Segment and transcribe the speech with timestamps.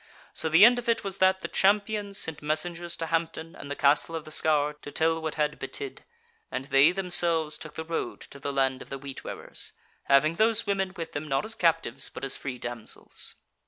[0.33, 3.75] So the end of it was that the Champions sent messengers to Hampton and the
[3.75, 6.01] Castle of the Scaur to tell what had betid,
[6.49, 9.73] and they themselves took the road to the land of the Wheat wearers,
[10.05, 13.35] having those women with them not as captives but as free damsels.